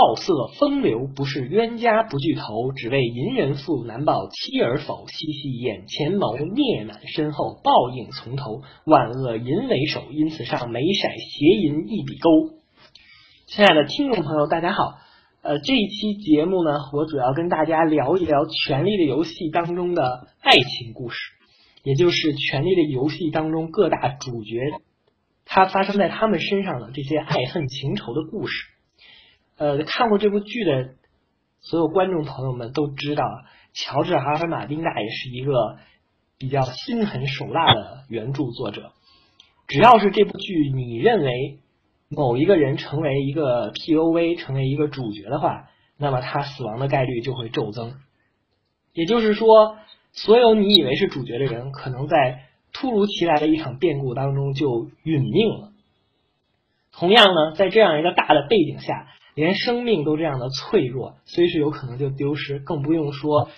[0.00, 5.08] 好色风流，不是冤家不聚头，只为淫人妇，难报妻儿否？
[5.08, 8.62] 嬉戏眼前谋，孽满身后，报应从头。
[8.84, 12.30] 万恶淫为首，因此上眉色邪淫一笔勾。
[13.48, 14.98] 亲爱的听众朋友，大家好。
[15.42, 21.18] 呃，这一期节目呢，我主要跟大家聊一聊《权力的游戏》当中的爱情故事，
[21.82, 24.60] 也就是《权力的游戏》当中各大主角
[25.44, 28.77] 他发生在他们身上的这些爱恨情仇的故事。
[29.58, 30.90] 呃，看过这部剧的
[31.60, 33.24] 所有观众朋友们都知道，
[33.72, 35.78] 乔治·哈尔马丁大爷是一个
[36.38, 38.92] 比较心狠手辣的原著作者。
[39.66, 41.58] 只要是这部剧，你认为
[42.08, 47.96] 某一个人成为一个 POV，成为一个主角的话，那么他死亡的概率就会骤增。
[48.92, 49.76] 也就是说，
[50.12, 55.72] 所有你以为是主角的人，可能在突如其来的一场变故当中就殒命了。
[56.92, 59.08] 同样呢，在这样一个大的背景下。
[59.38, 63.48] 连生命都这样的脆弱，随时有可能就丢失，更不用说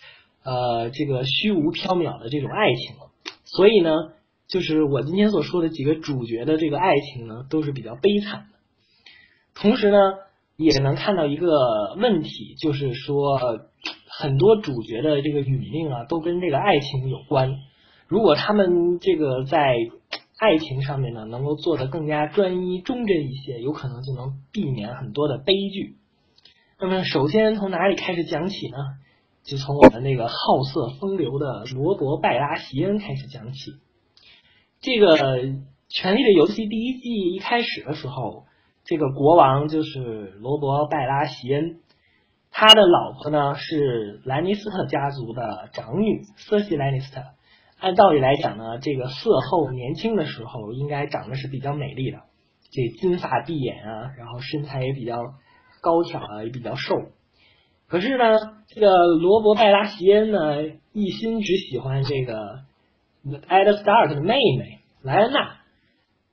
[0.45, 3.11] 呃这个虚无缥缈的这种爱情了。
[3.47, 3.91] 所以呢，
[4.47, 8.59] 就是我今天所说的几个主角的这个爱情呢，都是比较悲惨的。
[9.55, 9.97] 同时呢，
[10.59, 11.49] 也能看到一个
[11.97, 13.39] 问题，就是说
[14.07, 17.57] 很多主角的这个殒命啊，都跟这个爱情有关。
[18.07, 19.75] 如果他们这个在
[20.41, 25.97] 爱情上面呢，能够做得更加专一、忠贞一些，有可能就能避免很多的悲剧。
[26.79, 28.79] 那么，首先从哪里开始讲起呢？
[29.45, 30.35] 就从我们那个好
[30.73, 33.73] 色风流的罗伯·拜拉席恩开始讲起。
[34.81, 35.17] 这个
[35.89, 38.45] 《权力的游戏》第一季一开始的时候，
[38.85, 41.81] 这个国王就是罗伯·拜拉席恩，
[42.51, 47.21] 他的老婆呢是兰尼斯特家族的长女瑟西·兰尼斯特。
[47.81, 52.19] 按道理来讲呢，这个色后年轻的时候应该长得是比较美丽的，
[52.71, 55.17] 这金发碧眼啊，然后身材也比较
[55.81, 56.95] 高挑啊，也比较瘦。
[57.89, 62.61] 可是呢，这个罗伯拜拉席恩呢，一心只喜欢这个
[63.47, 65.57] 艾德斯塔克的妹妹莱安娜，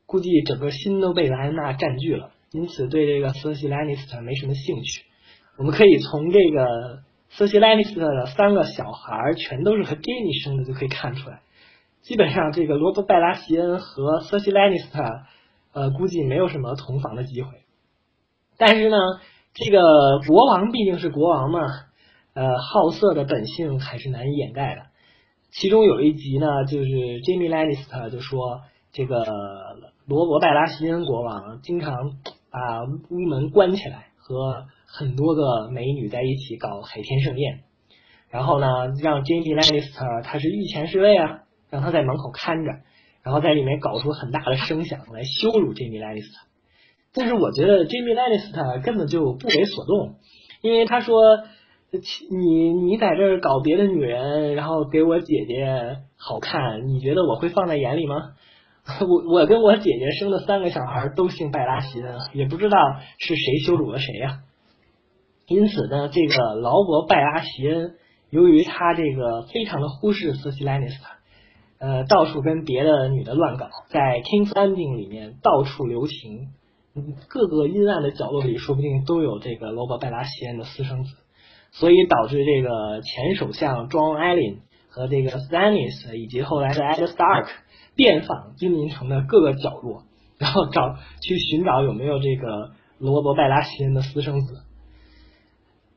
[0.06, 5.06] 估计整个心都被莱安娜占据了，因此对这个瑟西兰尼斯特没什么兴趣。
[5.58, 7.07] 我们可以从这个。
[7.30, 11.42] 瑟西·兰尼斯特的三个小孩全都是和 Jenny 生的，就可以看出来。
[12.02, 15.04] 基本上，这个罗伯·拜拉席恩和瑟西·兰尼斯特，
[15.74, 17.50] 呃，估计没有什么同房的机会。
[18.58, 18.98] 但是呢，
[19.54, 19.82] 这个
[20.26, 21.60] 国王毕竟是国王嘛，
[22.34, 24.84] 呃，好色的本性还是难以掩盖的。
[25.52, 28.62] 其中有一集呢，就是 Jimmy Lannister 就说，
[28.94, 29.26] 这个
[30.06, 31.94] 罗伯·拜拉席恩国王经常
[32.50, 34.66] 把屋门关起来和。
[34.90, 37.60] 很多个美女在一起搞海天盛宴，
[38.30, 38.68] 然后呢，
[39.04, 42.72] 让 Jamie Lannister 他是御前侍卫啊，让他在门口看着，
[43.22, 46.40] 然后在里面搞出很大的声响来羞辱 Jamie Lannister。
[47.14, 50.16] 但是我觉得 Jamie Lannister 根本就不为所动，
[50.62, 51.20] 因为他说
[51.92, 58.16] 你你在这搞别的女人，然后给我姐姐好看，你觉得我会放在眼里吗？
[59.06, 62.78] 我我跟我姐姐生的三个小孩都姓拜拉席恩，也不知道
[63.18, 64.40] 是谁羞辱了谁呀。
[65.48, 67.96] 因此呢，这个劳勃·拜拉席恩，
[68.30, 71.10] 由于他这个非常的忽视瑟西·兰尼斯特，
[71.80, 76.48] 呃，到处跟别的女的乱搞，在 King's Landing 里面到处留情，
[77.28, 81.14] 各个阴暗的角落里，说不定都有这个劳勃·拜拉席恩的私生子，
[81.72, 84.60] 所以导致这个前首相 John Allen
[84.90, 87.48] 和这个 Stannis 以及后来的 Ed Stark
[87.98, 90.04] 遍访金陵城的各个角落，
[90.40, 94.62] 然后找去寻找有没有这个罗伯·拜拉席恩的私生子。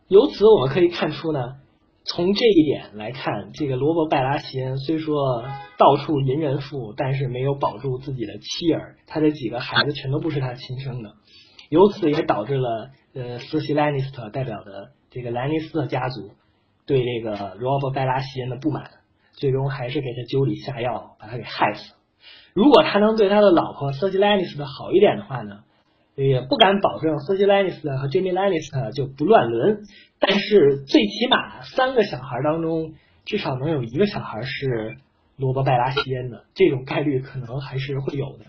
[0.09, 1.59] 由此我们可以看出呢，
[2.05, 5.45] 从这一点来看，这个罗伯·拜拉席恩虽说
[5.79, 11.13] 到处淫人妇，但是没有保住自己的妻儿，他的几个孩子全都不是他亲生的，
[11.69, 16.31] 由此也导致了呃，斯西兰尼斯特代表的这个兰尼斯特家族
[16.87, 18.91] 对这个罗伯·拜拉席恩的不满，
[19.41, 21.95] 最终还是给他酒里下药，把他给害死。
[22.55, 25.65] 如果他能对他的老婆瑟西兰尼斯特好一点的话呢？
[26.17, 29.85] 也不敢保证瑟西·兰尼斯特和 Jamie Lannister 就不乱伦，
[30.19, 32.93] 但是最起码三个小孩当中
[33.25, 34.99] 至少能有一个小孩是
[35.37, 38.45] 罗伯·拜拉席恩的，这种概率可能还是会有的。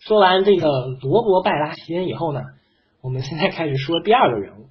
[0.00, 0.66] 说完这个
[1.00, 2.40] 罗伯·拜拉席恩以后呢，
[3.02, 4.66] 我们现在开始说第二个人物，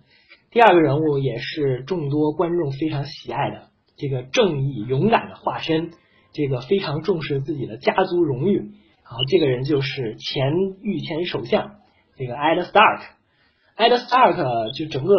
[0.49, 5.91] 第二个人物也是众多观众非常喜爱的这个正义勇敢的化身，
[6.33, 8.57] 这个非常重视自己的家族荣誉。
[9.03, 11.75] 然后，这个人就是前御前首相
[12.15, 13.01] 这个 Ed Stark。
[13.75, 15.13] Ed Stark 就整个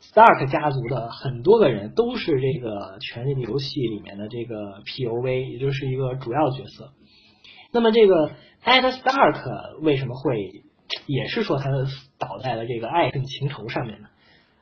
[0.00, 6.92] Stark 家族的很多个人都是这个《权力的游戏》里面的这个 POV，也就是一个主要角色。
[7.72, 8.32] 那么这个
[8.64, 10.64] Ed Stark 为什么会
[11.06, 11.70] 也是说他
[12.18, 14.08] 倒在了这个爱恨情仇上面呢。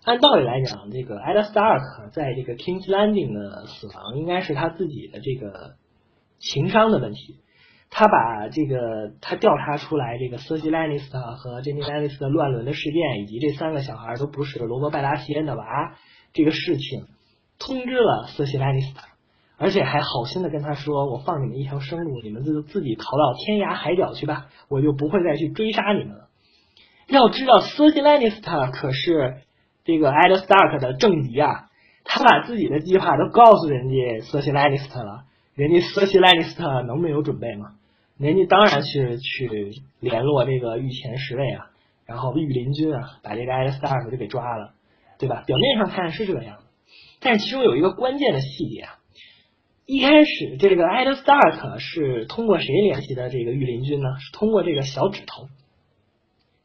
[0.04, 5.76] 按道理来讲，这个 Ed Stark 在这个 King's Landing 的死亡，应该是他自己的这个
[6.38, 7.40] 情商的问题。
[7.88, 15.64] 他把这个他调查出来这个 Cersei Lannister 和 Jaime Lannister 乱伦的事件，以及这三个小孩都不是罗伯·拜拉席恩的娃
[16.34, 17.06] 这个事情，
[17.58, 19.04] 通知了 Cersei Lannister，
[19.56, 26.28] 而且还好心的跟他说：“我放你们一条生路，你们就自己逃到天涯海角去吧，我就不会再去追杀你们了。”
[27.08, 29.36] 要知道，Cersei Lannister 可是
[29.84, 31.68] 这个 Ed Stark 的政敌啊，
[32.04, 37.74] 他把自己的计划都告诉人家 Cersei Lannister 了，人家 Cersei Lannister 能没有准备吗？
[38.16, 41.66] 人家当然是去联络这个御前侍卫啊，
[42.06, 44.72] 然后御林军啊，把这个艾德斯塔克就给抓了，
[45.18, 45.42] 对吧？
[45.46, 46.60] 表面上看是这个样，
[47.20, 48.98] 但是其中有一个关键的细节啊，
[49.84, 54.08] 一开始这个艾德斯塔克是通过谁联系的这个御林军呢？
[54.18, 55.48] 是通过这个小指头，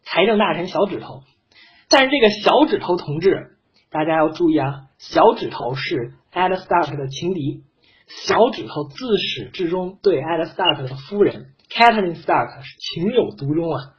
[0.04, 1.24] 财政大臣小指头。
[1.90, 3.58] 但是这个小指头同志，
[3.90, 7.64] 大家要注意啊，小指头是艾德斯塔克的情敌。
[8.26, 13.94] 小指头自始至终对艾德·斯塔克的夫人 Catelyn Stark 是情有独钟啊，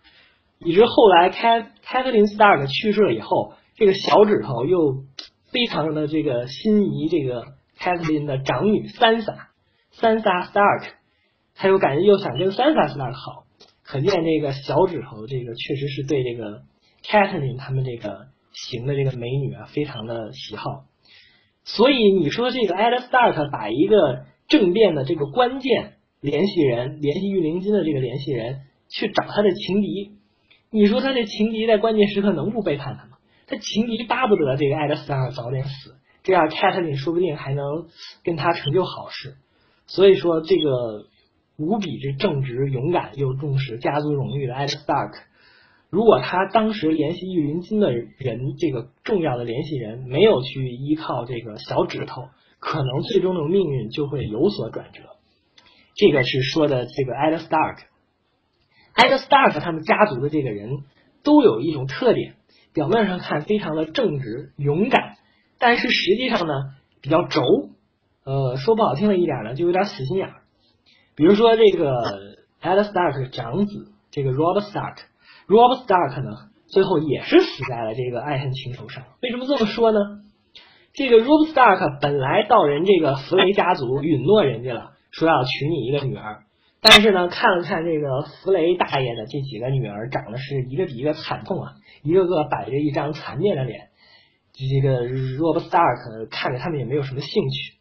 [0.58, 5.04] 以致后来 Cat Catelyn Stark 去世了以后，这个小指头又
[5.52, 7.44] 非常的这个心仪这个
[7.78, 10.88] Catelyn 的长女 Sansa，Sansa Stark，
[11.54, 13.44] 他又感觉又想跟 Sansa Stark 好，
[13.84, 16.62] 可见这个小指头这个确实是对这个
[17.05, 20.85] Catherine 他们这个型的这个美女啊非常的喜好。
[21.64, 30.12] 所以你说这个 Ed Stark 把一个政变的这个关键联系人、联系御林军的这个联系人去找他的情敌，
[30.70, 33.19] 你说他这情敌在关键时刻能不背叛他吗？
[33.47, 37.88] 他情敌巴不得这个 Ed Stark 早点死，这样 Catherine 说不定还能
[38.25, 39.37] 跟他成就好事。
[39.87, 41.06] 所以说，这个
[41.56, 45.30] 无比之正直、勇敢又重视家族荣誉的 Ed Stark。
[45.90, 52.28] 如果他当时联系御林金的人，这个重要的联系人没有去依靠这个小指头，
[52.60, 55.02] 可能最终的命运就会有所转折。
[55.96, 60.84] 这个是说的这个 Ed Stark，Ed Stark 他们家族的这个人
[61.25, 62.37] 都有一种特点，
[62.72, 65.16] 表面上看非常的正直勇敢，
[65.58, 66.54] 但是实际上呢
[67.00, 67.42] 比较轴，
[68.25, 70.34] 呃，说不好听的一点呢，就有点死心眼儿。
[71.16, 75.10] 比如说这个 Ed Stark 长子这个 Rob Stark。
[75.50, 76.31] Rob Stark 呢，
[76.69, 79.02] 最后也是死在了这个爱恨情仇上。
[79.20, 79.99] 为什么这么说呢？
[80.93, 86.44] 这个 Rob Stark 本来到人这个弗雷家族允诺人家了，说要娶你一个女儿。
[86.81, 91.73] 但是呢，看了看这个弗雷大爷的这几个女儿，长得是一个比一个惨痛啊，
[92.05, 93.88] 一个个摆着一张残面的脸。
[94.52, 97.75] 这个 Rob Stark 看着他们也没有什么兴趣。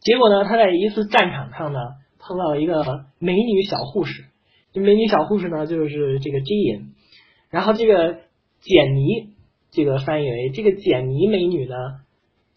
[0.00, 1.78] 结果呢，他在一次战场上呢，
[2.18, 4.24] 碰到了一个美女小护士。
[4.72, 6.91] 这美女小护士呢，就是这个 Jean。
[7.52, 8.20] 然后这个
[8.60, 9.34] 简妮，
[9.70, 11.76] 这个翻译为这个简妮美女呢，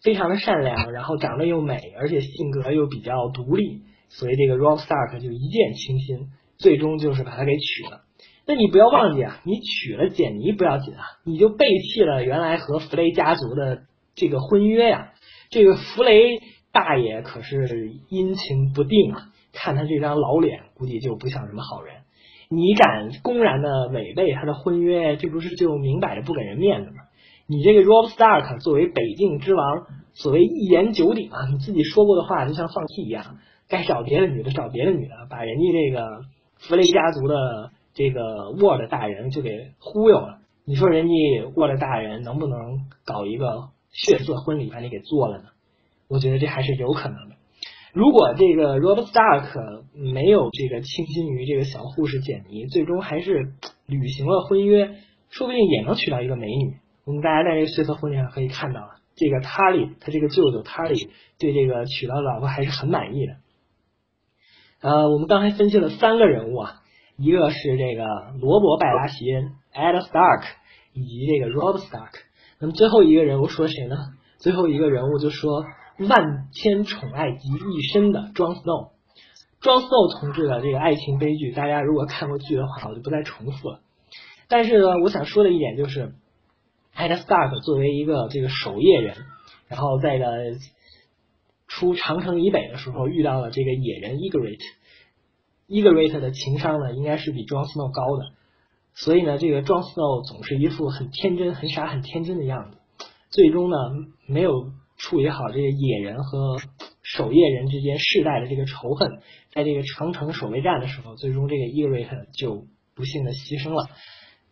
[0.02, 8.00] 非常的善良，然后长得又美，而且性格又比较独立，所以这个 Rob Stark 就一见倾心，最终就是把她给娶了。
[8.46, 13.82] 那你不要忘记啊，你娶了简妮不要紧啊，你就背弃了原来和弗雷家族的
[14.14, 15.12] 这个婚约呀。
[15.50, 16.40] 这个弗雷
[16.72, 22.05] 大爷可是阴晴不定啊，看他这张老脸，估计就不像什么好人。
[22.48, 27.02] 你敢公然的违背他的婚约，这不是就明摆着不给人面子吗？
[27.48, 33.38] 你这个 Rob Stark 作为北境之王，所谓一言九鼎啊，你自己说过的话就像放屁一样，
[33.68, 36.22] 该找别的女的找别的女的，把人家这个
[36.56, 40.38] 弗雷家族的这个沃的大人就给忽悠了。
[40.64, 41.14] 你说人家
[41.54, 45.44] 沃的大人能不能搞一个血色婚礼把你给做了呢？
[46.08, 47.35] 我觉得这还是有可能的。
[47.96, 53.54] 如果这个 Rob Stark 没有这个倾心于这个小护士简妮，最终还是
[53.86, 54.96] 履行了婚约，
[55.30, 56.76] 说不定也能娶到一个美女。
[57.06, 58.82] 我们大家在这个血色婚礼上可以看到，
[59.14, 63.36] 这个 Tully 他这个舅舅 Tully 对这个娶到老婆还是很满意的。
[64.82, 66.82] 呃，我们刚才分析了三个人物啊，
[67.16, 68.04] 一个是这个
[68.42, 70.44] 罗伯拜拉席恩 Ed Stark，
[70.92, 72.12] 以及这个 Rob Stark。
[72.60, 73.96] 那么最后一个人物说谁呢？
[74.36, 75.64] 最后一个人物就说。
[75.98, 83.80] 万千宠爱集一身的 Jon Snow，Jon Snow 同志的这个爱情悲剧，大家如果看过剧的话，我就不再重复了。
[84.46, 86.12] 但是呢，我想说的一点就是
[86.94, 89.16] e d Stark 作为一个这个守夜人，
[89.68, 90.26] 然后在的
[91.66, 98.34] 出长城以北的时候遇到了这个野人 Egret，Egret 的情商呢应该是比 Jon Snow 高的，
[98.92, 102.76] 所以呢，这个 Jon Snow 总是一副很天真、很傻、很天真的样子，
[103.30, 103.78] 最终呢
[104.26, 104.72] 没有。
[104.96, 106.58] 处理好这个野人和
[107.02, 109.20] 守夜人之间世代的这个仇恨，
[109.52, 113.88] 在这个长城守卫战的时候，最终这个 e r i t 就不幸的牺牲了。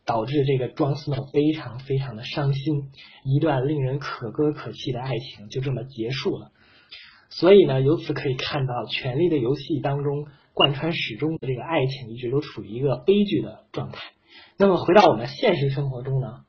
[0.06, 2.90] 导致这个庄斯诺非常非常的伤心，
[3.24, 6.52] 一段令人可歌可泣的爱情就这么结束了。
[7.30, 13.98] 所以呢，由此可以看到，《权力的游戏》当中贯穿始终的这个爱情一直都处于一个悲剧的状态。
[14.58, 16.44] 那么回到我们现实生活中呢，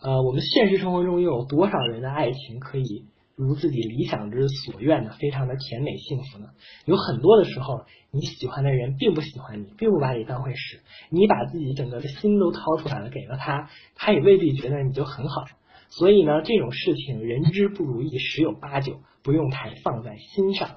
[0.00, 3.06] 呃，我们现实生活中又有多少人的爱情可以？
[3.36, 6.48] 如自己理想之所愿呢，非常的甜美幸福呢。
[6.84, 10.82] 有很多的时候，你喜欢的人并不喜欢你，并不把你当回事。
[11.10, 15.44] 你把自己整个的心都掏出来了，给了他，他也未必觉得你就很好。
[15.88, 20.70] 所以呢，这种事情人之不如意十有八九，不用太放在心上。